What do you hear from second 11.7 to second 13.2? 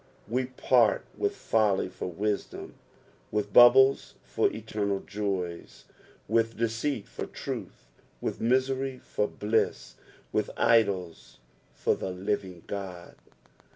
for the living Ood.